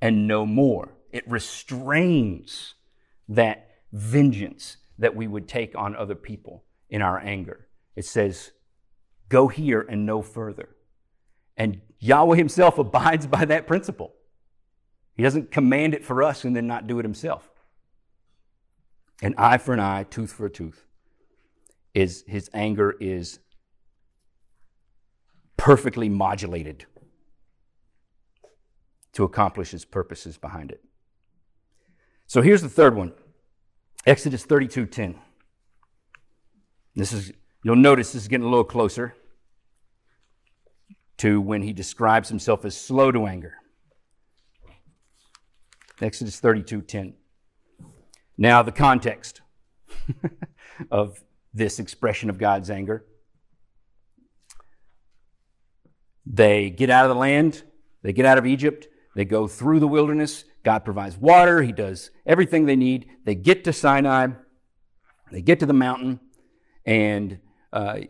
[0.00, 0.94] and no more.
[1.10, 2.74] It restrains
[3.28, 7.68] that vengeance that we would take on other people in our anger.
[7.96, 8.52] It says,
[9.28, 10.70] go here and no further.
[11.56, 14.14] And Yahweh himself abides by that principle.
[15.14, 17.50] He doesn't command it for us and then not do it himself.
[19.20, 20.84] An eye for an eye, tooth for a tooth.
[21.98, 23.40] Is his anger is
[25.56, 26.86] perfectly modulated
[29.14, 30.80] to accomplish his purposes behind it.
[32.28, 33.14] So here's the third one.
[34.06, 35.16] Exodus 32:10.
[36.94, 37.32] This is
[37.64, 39.16] you'll notice this is getting a little closer
[41.16, 43.54] to when he describes himself as slow to anger.
[46.00, 47.14] Exodus 32:10.
[48.36, 49.40] Now the context
[50.92, 51.24] of
[51.58, 53.04] this expression of God's anger.
[56.24, 57.62] They get out of the land,
[58.02, 62.10] they get out of Egypt, they go through the wilderness, God provides water, He does
[62.26, 63.08] everything they need.
[63.24, 64.28] They get to Sinai,
[65.32, 66.20] they get to the mountain,
[66.84, 67.40] and
[67.72, 68.00] uh,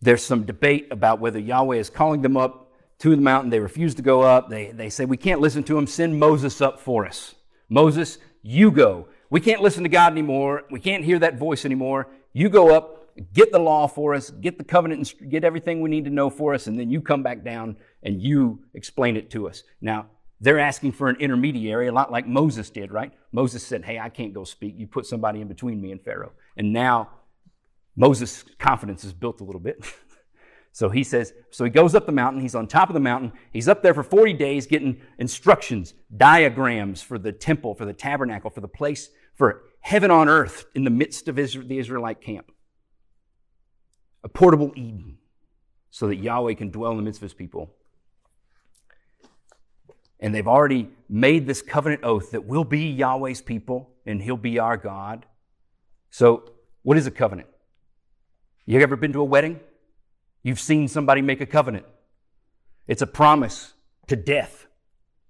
[0.00, 3.50] there's some debate about whether Yahweh is calling them up to the mountain.
[3.50, 4.50] They refuse to go up.
[4.50, 5.86] They, they say, We can't listen to him.
[5.86, 7.36] Send Moses up for us.
[7.68, 9.08] Moses, you go.
[9.32, 10.64] We can't listen to God anymore.
[10.70, 12.06] We can't hear that voice anymore.
[12.34, 16.04] You go up, get the law for us, get the covenant, get everything we need
[16.04, 19.48] to know for us, and then you come back down and you explain it to
[19.48, 19.62] us.
[19.80, 23.10] Now, they're asking for an intermediary, a lot like Moses did, right?
[23.32, 24.74] Moses said, Hey, I can't go speak.
[24.76, 26.32] You put somebody in between me and Pharaoh.
[26.58, 27.08] And now
[27.96, 29.82] Moses' confidence is built a little bit.
[30.72, 32.42] so he says, So he goes up the mountain.
[32.42, 33.32] He's on top of the mountain.
[33.50, 38.50] He's up there for 40 days getting instructions, diagrams for the temple, for the tabernacle,
[38.50, 42.50] for the place, for heaven on earth in the midst of the Israelite camp.
[44.24, 45.18] A portable Eden
[45.90, 47.74] so that Yahweh can dwell in the midst of his people
[50.22, 54.60] and they've already made this covenant oath that we'll be Yahweh's people and he'll be
[54.60, 55.26] our God.
[56.10, 57.48] So, what is a covenant?
[58.64, 59.58] You ever been to a wedding?
[60.44, 61.86] You've seen somebody make a covenant.
[62.86, 63.74] It's a promise
[64.06, 64.68] to death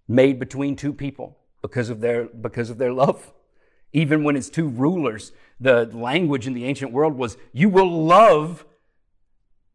[0.06, 3.32] made between two people because of their, because of their love.
[3.92, 8.64] Even when it's two rulers, the language in the ancient world was, you will love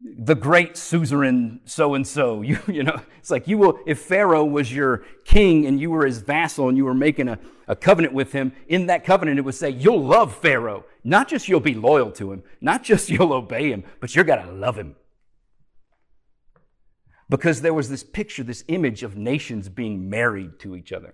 [0.02, 2.42] the great suzerain so and so.
[2.42, 6.20] You, know, it's like you will, if Pharaoh was your king and you were his
[6.20, 9.56] vassal and you were making a, a covenant with him, in that covenant it would
[9.56, 10.86] say, you'll love Pharaoh.
[11.04, 14.52] Not just you'll be loyal to him, not just you'll obey him, but you're to
[14.52, 14.96] love him.
[17.30, 21.14] Because there was this picture, this image of nations being married to each other.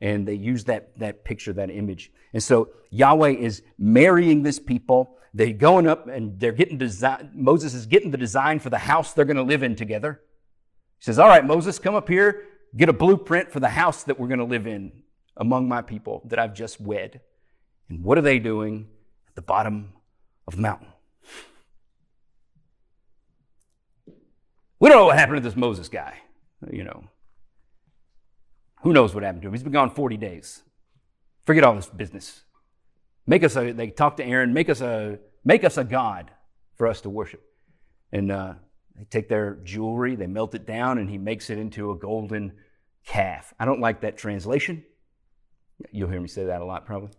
[0.00, 2.12] And they use that, that picture, that image.
[2.32, 7.30] And so Yahweh is marrying this people they're going up and they're getting design.
[7.34, 10.20] Moses is getting the design for the house they're going to live in together.
[10.98, 12.44] He says, All right, Moses, come up here,
[12.76, 14.90] get a blueprint for the house that we're going to live in
[15.36, 17.20] among my people that I've just wed.
[17.88, 18.88] And what are they doing
[19.28, 19.92] at the bottom
[20.46, 20.88] of the mountain?
[24.80, 26.18] We don't know what happened to this Moses guy,
[26.70, 27.04] you know.
[28.82, 29.54] Who knows what happened to him?
[29.54, 30.62] He's been gone 40 days.
[31.44, 32.42] Forget all this business.
[33.26, 36.30] Make us a, they talk to Aaron, make us a, make us a God
[36.76, 37.42] for us to worship.
[38.12, 38.54] And uh,
[38.96, 42.52] They take their jewelry, they melt it down, and he makes it into a golden
[43.06, 43.54] calf.
[43.58, 44.84] I don't like that translation.
[45.92, 47.10] You'll hear me say that a lot, probably.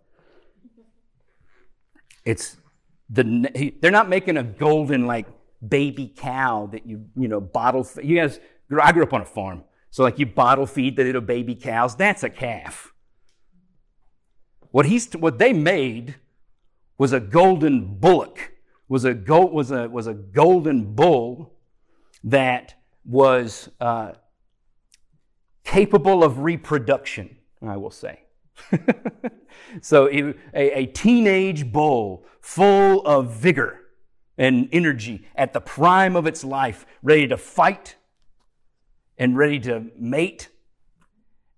[2.26, 2.58] It's
[3.10, 5.26] the they're not making a golden like
[5.66, 7.88] baby cow that you you know bottle.
[8.04, 8.40] You guys,
[8.82, 11.96] I grew up on a farm, so like you bottle feed the little baby cows.
[11.96, 12.94] That's a calf.
[14.72, 16.16] What he's what they made
[16.98, 18.52] was a golden bullock,
[18.88, 21.54] was a gold was a was a golden bull
[22.24, 24.14] that was uh,
[25.64, 27.38] capable of reproduction.
[27.62, 28.22] I will say.
[29.82, 33.80] so a, a teenage bull full of vigor
[34.38, 37.96] and energy at the prime of its life, ready to fight
[39.20, 40.50] and ready to mate.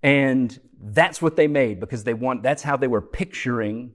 [0.04, 3.94] And that's what they made because they want, that's how they were picturing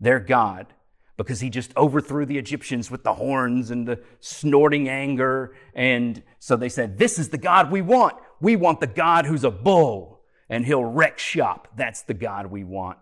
[0.00, 0.72] their God
[1.18, 5.54] because he just overthrew the Egyptians with the horns and the snorting anger.
[5.74, 8.16] And so they said, This is the God we want.
[8.40, 11.68] We want the God who's a bull and he'll wreck shop.
[11.76, 12.98] That's the God we want.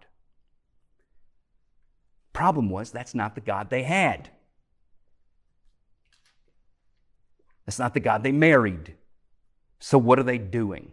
[2.32, 4.30] Problem was, that's not the God they had.
[7.64, 8.96] That's not the God they married.
[9.80, 10.92] So, what are they doing?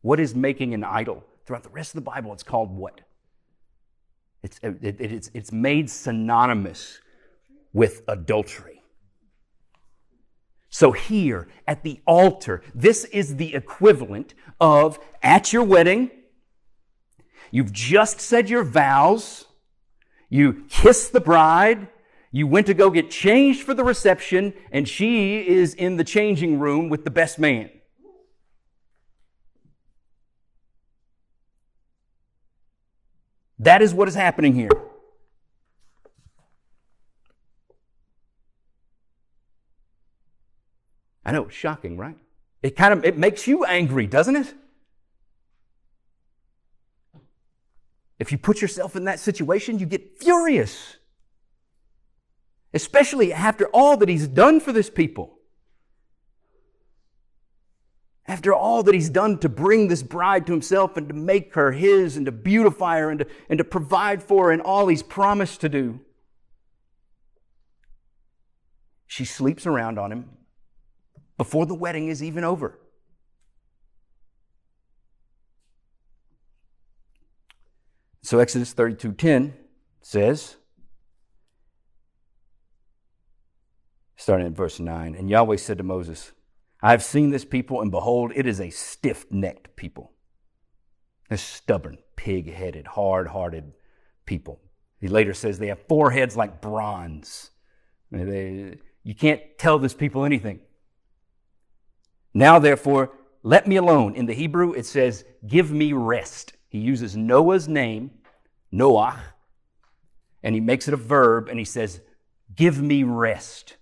[0.00, 1.24] What is making an idol?
[1.44, 3.02] Throughout the rest of the Bible, it's called what?
[4.42, 7.00] It's, it, it, it's, it's made synonymous
[7.74, 8.82] with adultery.
[10.70, 16.10] So, here at the altar, this is the equivalent of at your wedding,
[17.50, 19.44] you've just said your vows,
[20.30, 21.88] you kiss the bride,
[22.32, 26.58] you went to go get changed for the reception, and she is in the changing
[26.58, 27.70] room with the best man.
[33.64, 34.68] That is what is happening here.
[41.24, 42.16] I know, it's shocking, right?
[42.62, 44.54] It kind of it makes you angry, doesn't it?
[48.18, 50.98] If you put yourself in that situation, you get furious.
[52.74, 55.33] Especially after all that he's done for this people.
[58.26, 61.72] After all that he's done to bring this bride to himself and to make her
[61.72, 65.02] his and to beautify her and to, and to provide for her and all he's
[65.02, 66.00] promised to do.
[69.06, 70.30] She sleeps around on him
[71.36, 72.78] before the wedding is even over.
[78.22, 79.52] So Exodus 32:10
[80.00, 80.56] says
[84.16, 86.32] starting at verse 9, and Yahweh said to Moses,
[86.84, 90.12] I have seen this people, and behold, it is a stiff necked people.
[91.30, 93.72] A stubborn, pig headed, hard hearted
[94.26, 94.60] people.
[95.00, 97.52] He later says they have foreheads like bronze.
[98.10, 100.60] They, you can't tell this people anything.
[102.34, 103.12] Now, therefore,
[103.42, 104.14] let me alone.
[104.14, 106.52] In the Hebrew, it says, give me rest.
[106.68, 108.10] He uses Noah's name,
[108.70, 109.22] Noah,
[110.42, 112.02] and he makes it a verb, and he says,
[112.54, 113.78] give me rest.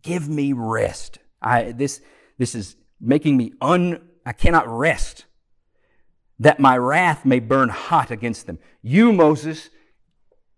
[0.00, 1.18] Give me rest.
[1.46, 2.00] I, this,
[2.38, 5.26] this is making me un, I cannot rest
[6.38, 8.58] that my wrath may burn hot against them.
[8.82, 9.70] You, Moses,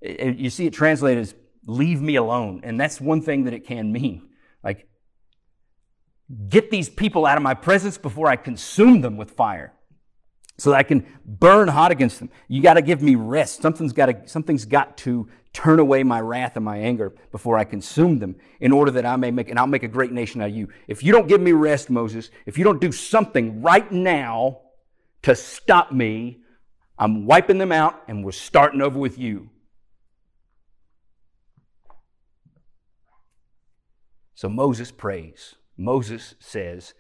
[0.01, 1.35] you see it translated as
[1.67, 2.63] leave me alone.
[2.65, 4.31] And that's one thing that it can mean.
[4.65, 4.89] Like,
[6.49, 9.75] get these people out of my presence before I consume them with fire
[10.57, 12.31] so that I can burn hot against them.
[12.49, 13.63] You got to give me rest.
[13.63, 15.29] Something's got to, something's got to
[15.59, 19.17] turn away my wrath and my anger before I consume them in order that I
[19.17, 20.69] may make, and I'll make a great nation out of you.
[20.87, 24.61] If you don't give me rest, Moses, if you don't do something right now
[25.23, 26.43] to stop me,
[26.97, 29.51] I'm wiping them out and we're starting over with you.
[34.37, 35.57] So Moses prays.
[35.77, 36.95] Moses says,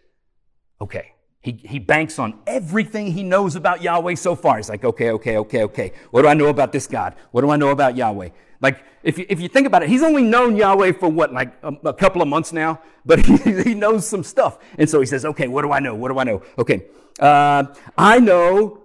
[0.80, 4.56] okay, he, he banks on everything he knows about Yahweh so far.
[4.56, 5.92] He's like, okay, okay, okay, okay.
[6.10, 7.14] What do I know about this God?
[7.30, 8.30] What do I know about Yahweh?
[8.60, 11.52] Like, if you, if you think about it, he's only known Yahweh for what, like
[11.62, 14.58] a, a couple of months now, but he, he knows some stuff.
[14.78, 15.94] And so he says, okay, what do I know?
[15.94, 16.42] What do I know?
[16.58, 16.86] Okay,
[17.20, 17.64] uh,
[17.96, 18.82] I know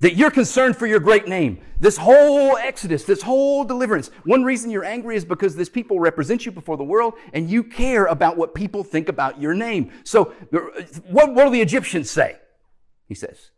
[0.00, 1.58] that you're concerned for your great name.
[1.78, 4.10] This whole exodus, this whole deliverance.
[4.24, 7.62] One reason you're angry is because this people represent you before the world and you
[7.62, 9.90] care about what people think about your name.
[10.04, 10.34] So,
[11.06, 12.36] what, will the Egyptians say?
[13.08, 13.50] He says,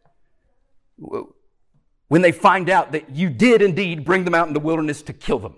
[2.09, 5.13] when they find out that you did indeed bring them out in the wilderness to
[5.13, 5.55] kill them.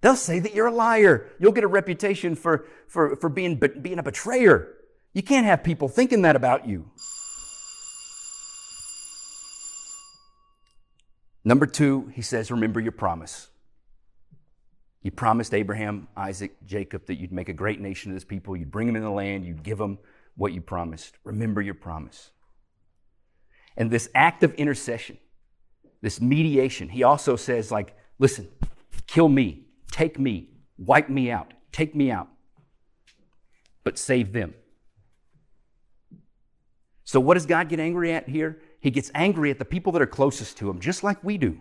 [0.00, 1.30] They'll say that you're a liar.
[1.38, 4.74] You'll get a reputation for, for, for being, being a betrayer.
[5.12, 6.90] You can't have people thinking that about you.
[11.44, 13.48] Number two, he says, remember your promise.
[15.02, 18.70] You promised Abraham, Isaac, Jacob that you'd make a great nation of this people, you'd
[18.70, 19.98] bring them in the land, you'd give them
[20.36, 21.16] what you promised.
[21.24, 22.30] Remember your promise.
[23.76, 25.18] And this act of intercession,
[26.00, 28.48] this mediation, he also says, like, listen,
[29.06, 32.28] kill me, take me, wipe me out, take me out,
[33.82, 34.54] but save them.
[37.04, 38.60] So, what does God get angry at here?
[38.82, 41.60] He gets angry at the people that are closest to him, just like we do.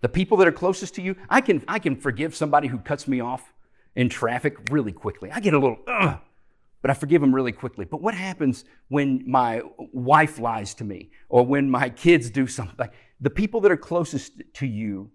[0.00, 3.06] The people that are closest to you, I can, I can forgive somebody who cuts
[3.06, 3.52] me off
[3.94, 5.30] in traffic really quickly.
[5.30, 6.18] I get a little, ugh,
[6.82, 7.84] but I forgive them really quickly.
[7.84, 12.88] But what happens when my wife lies to me or when my kids do something?
[13.20, 15.12] The people that are closest to you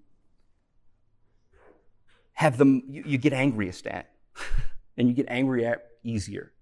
[2.34, 4.12] have them, you, you get angriest at,
[4.98, 6.54] and you get angry at easier.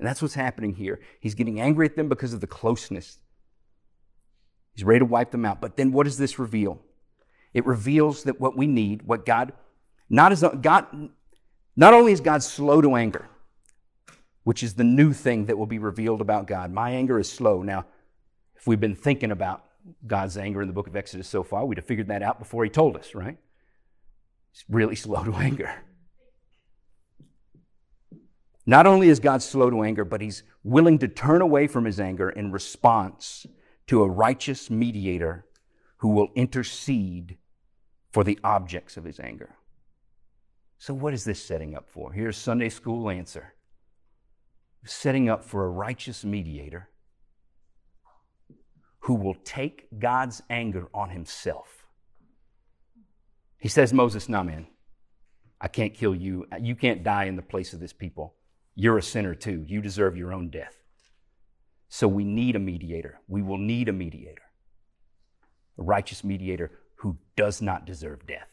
[0.00, 1.00] And that's what's happening here.
[1.20, 3.18] He's getting angry at them because of the closeness.
[4.76, 5.60] He's ready to wipe them out.
[5.60, 6.78] But then what does this reveal?
[7.54, 9.54] It reveals that what we need, what God,
[10.10, 10.86] not as God,
[11.74, 13.26] not only is God slow to anger,
[14.44, 16.70] which is the new thing that will be revealed about God.
[16.70, 17.62] My anger is slow.
[17.62, 17.86] Now,
[18.54, 19.64] if we've been thinking about
[20.06, 22.62] God's anger in the book of Exodus so far, we'd have figured that out before
[22.62, 23.38] he told us, right?
[24.52, 25.74] He's really slow to anger.
[28.66, 31.98] Not only is God slow to anger, but he's willing to turn away from his
[31.98, 33.46] anger in response
[33.86, 35.46] to a righteous mediator
[35.98, 37.36] who will intercede
[38.10, 39.54] for the objects of his anger.
[40.78, 42.12] So, what is this setting up for?
[42.12, 43.54] Here's Sunday school answer
[44.84, 46.88] setting up for a righteous mediator
[49.00, 51.86] who will take God's anger on himself.
[53.58, 54.66] He says, Moses, nah, man,
[55.60, 56.46] I can't kill you.
[56.60, 58.34] You can't die in the place of this people.
[58.74, 59.64] You're a sinner too.
[59.66, 60.75] You deserve your own death.
[61.96, 63.20] So we need a mediator.
[63.26, 64.42] We will need a mediator,
[65.78, 68.50] a righteous mediator who does not deserve death,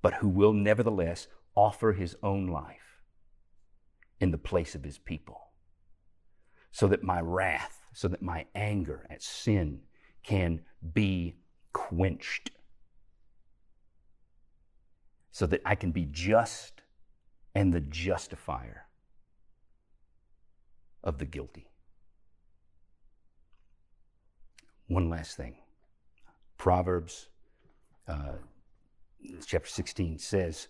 [0.00, 3.02] but who will nevertheless offer his own life
[4.20, 5.40] in the place of his people,
[6.70, 9.80] so that my wrath, so that my anger at sin
[10.22, 10.60] can
[10.92, 11.34] be
[11.72, 12.52] quenched,
[15.32, 16.82] so that I can be just
[17.56, 18.86] and the justifier
[21.02, 21.72] of the guilty.
[24.88, 25.56] One last thing.
[26.58, 27.28] Proverbs
[28.06, 28.34] uh,
[29.46, 30.68] chapter 16 says,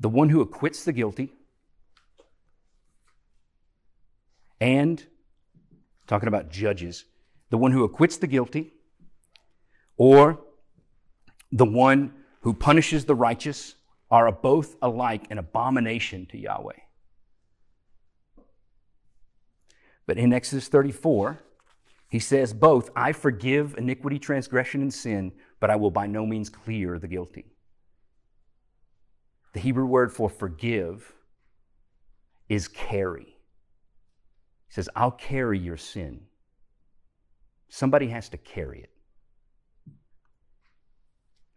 [0.00, 1.32] The one who acquits the guilty
[4.60, 5.04] and,
[6.06, 7.04] talking about judges,
[7.50, 8.72] the one who acquits the guilty
[9.96, 10.40] or
[11.52, 13.74] the one who punishes the righteous
[14.10, 16.72] are both alike an abomination to Yahweh.
[20.06, 21.40] But in Exodus 34,
[22.08, 26.48] he says both, I forgive iniquity, transgression, and sin, but I will by no means
[26.48, 27.46] clear the guilty.
[29.52, 31.14] The Hebrew word for forgive
[32.48, 33.36] is carry.
[34.68, 36.20] He says, I'll carry your sin.
[37.68, 38.90] Somebody has to carry it.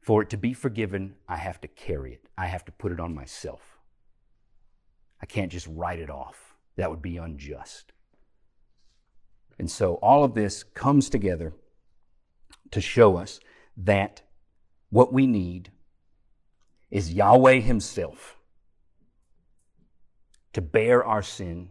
[0.01, 2.27] For it to be forgiven, I have to carry it.
[2.37, 3.61] I have to put it on myself.
[5.21, 6.55] I can't just write it off.
[6.77, 7.91] That would be unjust.
[9.59, 11.53] And so all of this comes together
[12.71, 13.41] to show us
[13.75, 14.21] that
[14.89, 15.71] what we need
[16.89, 18.37] is Yahweh Himself
[20.53, 21.69] to bear our sin,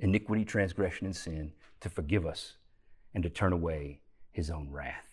[0.00, 2.54] iniquity, transgression, and sin, to forgive us,
[3.14, 4.00] and to turn away
[4.32, 5.06] His own wrath,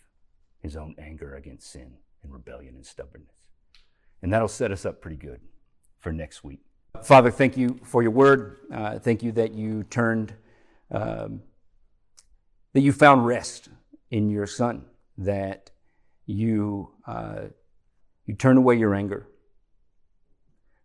[0.62, 1.94] His own anger against sin
[2.24, 3.36] and rebellion and stubbornness.
[4.22, 5.40] And that'll set us up pretty good
[6.00, 6.60] for next week.
[7.04, 8.58] Father, thank you for your word.
[8.74, 10.34] Uh, thank you that you turned
[10.92, 11.42] um,
[12.74, 13.70] that you found rest
[14.12, 14.86] in your Son,
[15.18, 15.72] that
[16.26, 17.46] you, uh,
[18.26, 19.28] you turn away your anger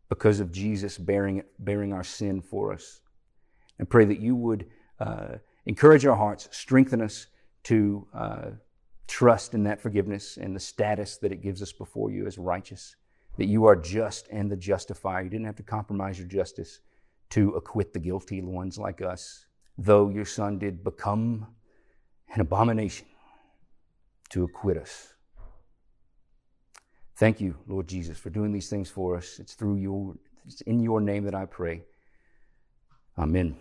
[0.08, 3.00] because of Jesus bearing, bearing our sin for us.
[3.78, 4.66] And pray that you would
[5.00, 7.26] uh, encourage our hearts, strengthen us
[7.64, 8.50] to uh,
[9.06, 12.96] trust in that forgiveness and the status that it gives us before you as righteous,
[13.36, 15.22] that you are just and the justifier.
[15.22, 16.80] You didn't have to compromise your justice
[17.30, 21.48] to acquit the guilty ones like us, though your Son did become
[22.34, 23.06] an abomination
[24.30, 25.14] to acquit us.
[27.16, 29.38] Thank you, Lord Jesus, for doing these things for us.
[29.38, 30.16] It's through your,
[30.46, 31.82] it's in your name that I pray.
[33.16, 33.54] Amen.